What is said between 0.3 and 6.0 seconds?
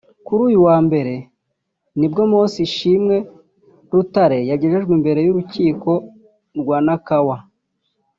uyu wa Mbere nibwo Moses Ishimwe Rutare yagejejwe imbere y’urukiko